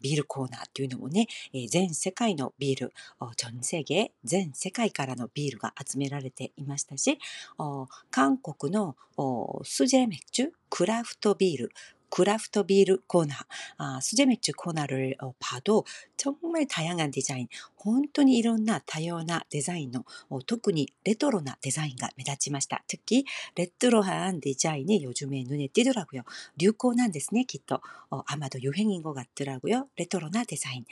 [0.00, 2.92] ビールコーナーというのもね、えー、全世界のビール、
[3.36, 7.18] 全世界、全世界からのビールが集められていましたし、
[8.10, 8.96] 韓国の
[9.64, 11.72] スジェメクチュ、クラフトビール、
[12.10, 13.34] 크라프트 비르 코너,
[13.78, 15.84] 아, 수제 맥주 코너를 어, 봐도
[16.16, 22.84] 정말 다양한 디자인, 本当にいろんな多様なデザインの 어, 特にレトロなデザインが目立ちました.
[22.86, 23.24] 특히
[23.56, 26.22] 레트로한 디자인이 요즘에 눈에 띄더라고요.
[26.56, 27.80] 流行なんですね,きっと.
[28.10, 29.88] 어, 아마도 유행인 것 같더라고요.
[29.96, 30.86] 레트로나 디자인의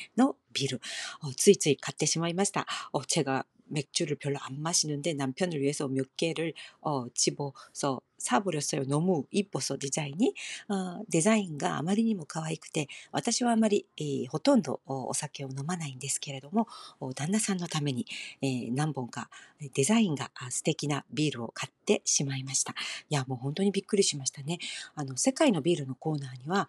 [0.53, 0.79] 비르.
[1.23, 2.67] 어, ついつい買ってしまいました.
[2.93, 8.85] 어, 제가 맥주를 별로 안 마시는데 남편을 위해서 몇 개를 어, 집어서 사버렸어요.
[8.85, 10.35] 너무 이뻐서 디자인이.
[10.69, 16.69] 어, 디자인가 아마리니모 可愛くて私はあまり、えー、ほとんどお酒を飲まないんですけれども
[17.01, 18.07] 어, 旦那さんのために、
[18.43, 19.29] 에, 何本か
[19.73, 22.75] 디자인가 素敵なビールを買ってしまいました。
[23.09, 24.59] いやもう本当にびっくりしましたね。
[24.95, 26.69] あの世界のビールのコーナーには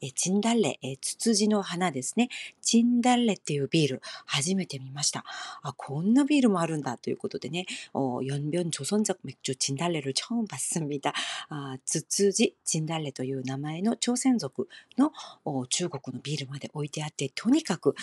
[0.00, 2.28] え、ジンダッレ、え、ツツジの花ですね。
[2.62, 5.24] ジンダッレっていうビール、初めて見ました。
[5.62, 11.12] あ、こんなビールもあるんだということでね、어 연변 조선적 맥주 진달래를 처음 봤습니다.
[11.48, 15.12] 아, ツツジ 진달래 という名前の朝鮮族の
[15.68, 17.94] 중국의 ビールまで置いてあって、とにかく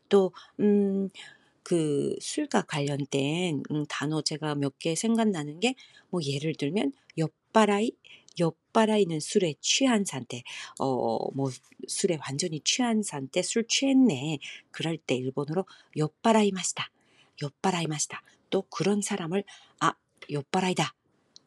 [0.09, 1.09] 또 음,
[1.63, 5.75] 그 술과 관련된 음, 단어 제가 몇 개 생각나는 게
[6.11, 7.91] 뭐 예를 들면 옆바라이
[8.38, 10.42] 酔っ払이는 술에 취한 상태,
[10.78, 11.50] 어, 뭐,
[11.88, 14.38] 술에 완전히 취한 상태, 술 취했네.
[14.70, 16.90] 그럴 때 일본어로酔っ払いました.
[17.38, 18.22] 酔っ払いました.
[18.50, 19.44] 또 그런 사람을,
[19.80, 19.94] 아,
[20.28, 20.94] 酔っ払이다.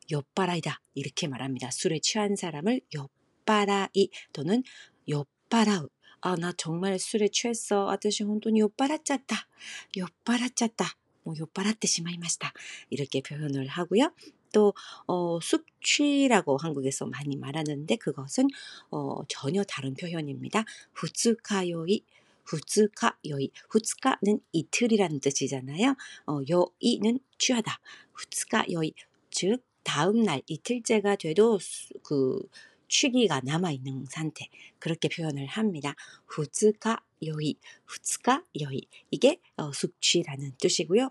[0.10, 0.82] 酔っ払이다.
[0.94, 1.72] 이렇게 말합니다.
[1.72, 3.10] 술에 취한 사람을酔っ
[3.46, 4.64] 払い또는
[5.08, 5.90] 酔っ払う.
[6.22, 7.90] 아, 나 정말 술에 취했어.
[7.90, 9.48] 아저씨 혼돈이酔っ払っちゃった.
[9.96, 10.86] 酔っ払っちゃった.
[11.24, 12.54] 뭐酔っ払ってしまいました.
[12.90, 14.12] 이렇게 표현을 하고요.
[14.53, 14.75] 또
[15.07, 18.49] 어, 숙취라고 한국에서 많이 말하는데 그것은
[18.91, 20.65] 어, 전혀 다른 표현입니다.
[20.95, 22.03] 후츠카요이
[22.45, 25.95] 후츠카요이 후츠카는 이틀이라는 뜻이잖아요.
[26.27, 27.79] 어, 요이는 취하다.
[28.15, 28.93] 후츠카요이
[29.31, 31.59] 즉 다음 날 이틀째가 돼도
[32.03, 32.41] 그
[32.89, 34.49] 취기가 남아 있는 상태
[34.79, 35.95] 그렇게 표현을 합니다.
[36.27, 37.57] 후츠카 요이,
[37.87, 41.11] 후츠카 요이 이게 어, 숙취라는 뜻이고요.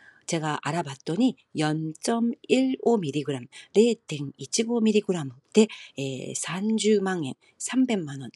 [0.30, 8.30] 제가 알아봤더니 0.15mg, 0.15mg で、えー、30万円、300万원、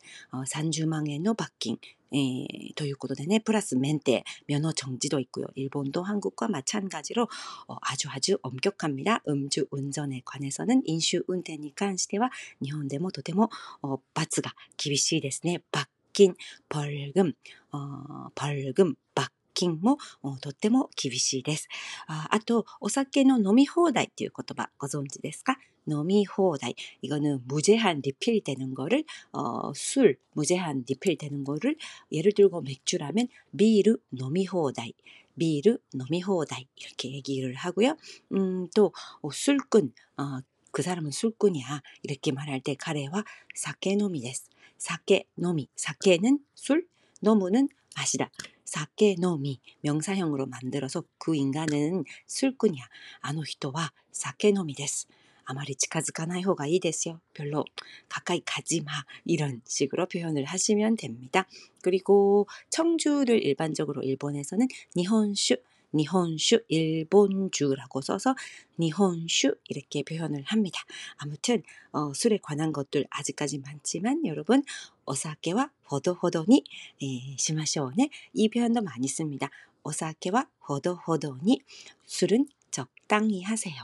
[0.44, 1.78] 30万円の罰金、
[2.12, 7.28] えー、ということでね、プラス免停、면허정지도있고요 일본도 한국과 마찬가지로
[7.68, 9.22] 어, 아주 아주 엄격합니다.
[9.28, 12.30] 음주 운전에 관해서는 인슈 운전에 関しては
[12.60, 13.50] 일본でも とても
[13.82, 16.34] 어, 罰が 厳しいですね.罰金,
[16.68, 17.32] 벌금,
[17.72, 19.98] 어, 벌금, 罰 金も
[20.40, 21.68] とっても厳しいです。
[22.06, 25.58] ああと、お酒の飲み放題っていう言葉ご存知ですか
[25.88, 26.74] 飲み放題.
[27.02, 31.76] 이거는 무제한 리필되는 거를 어, 술 무제한 리필되는 거를
[32.12, 34.94] 예를 들고 맥주라면 비르 飲み放題.
[35.38, 37.96] 비르 飲み放題 이렇게 얘기를 하고요.
[38.32, 38.92] 음, 또
[39.22, 40.40] 어, 술꾼 어,
[40.70, 43.24] 그 사람은 술꾼이야 이렇게 말할 때 가래와
[43.54, 44.48] 사케노미です.
[44.78, 46.86] 사케노미 사케는 술,
[47.20, 48.29] 노무는 마시다.
[48.63, 52.83] 酒飲み 명사형으로 만들어서 그 인간은 술꾼이야.
[53.21, 55.07] あの人は酒飲みです.
[55.45, 57.21] あんまり近づかない方がいいですよ.
[57.33, 57.63] 별로
[58.09, 58.91] 가까이 가지 마.
[59.25, 61.47] 이런 식으로 표현을 하시면 됩니다.
[61.81, 65.57] 그리고 청주를 일반적으로 일본에서는 日本酒
[65.95, 68.35] 日本酒 일본주라고 써서
[68.79, 70.81] 니혼슈 이렇게 표현을 합니다.
[71.17, 74.63] 아무튼 어, 술에 관한 것들 아직까지 많지만 여러분
[75.05, 76.63] 오사케와 호도호도니
[77.01, 79.49] 예, 시마쇼네 이 표현도 많이 씁니다.
[79.83, 81.61] 오사케와 호도호도니
[82.05, 83.75] 술은 적당히 하세요.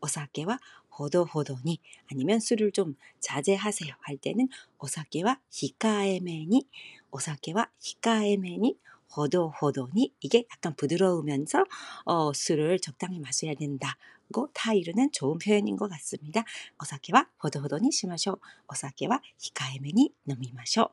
[0.00, 0.58] 오사케와
[0.98, 1.78] 호도호도니
[2.10, 4.48] 아니면 술을 좀 자제하세요 할 때는
[4.80, 6.66] 오사케와 히카에메니
[7.10, 8.76] 오사케와 히카에메니
[9.16, 11.64] 호도호도니 이게 약간 부드러우면서
[12.04, 16.44] 어, 술을 적당히 마셔야 된다고 타이르는 좋은 표현인 것 같습니다.
[16.82, 18.38] 오사케와 호도호도니 시마쇼
[18.70, 20.88] 오사케와 히카에메니 노미마쇼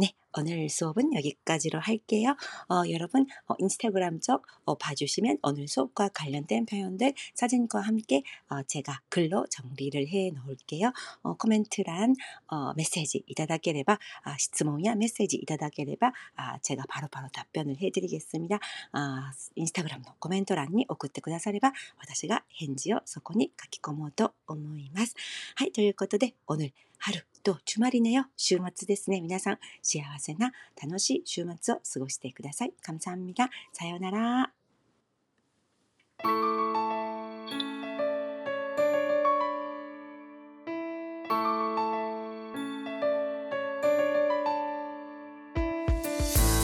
[0.00, 2.36] 네, 오늘 수업은 여기까지로 할게요.
[2.68, 9.02] 어, 여러분 어, 인스타그램 쪽 어, 봐주시면 오늘 수업과 관련된 표현들 사진과 함께 어, 제가
[9.08, 10.92] 글로 정리를 해 놓을게요.
[11.22, 12.14] 어, 코멘트란
[12.46, 18.60] 어, 메시지 이다다게레바 아,質問야 메시지 이다다게레바 아, 제가 바로바로 바로 답변을 해드리겠습니다.
[18.92, 25.16] 아, 인스타그램 의 코멘트란이 送ってくだされば私が返事をそこに書き込もうと思います。
[25.56, 29.20] はい、ということで 오늘 春 と주말이네요週末ですね。
[29.20, 32.72] 皆さん幸せな楽しい週末を過ごしてください。
[32.82, 34.52] 감사합니다さようなら。